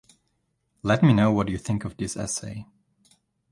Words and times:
Let 0.81 1.03
me 1.03 1.13
know 1.13 1.31
what 1.31 1.47
you 1.47 1.59
think 1.59 1.85
of 1.85 1.95
this 1.95 2.17
essay. 2.17 2.65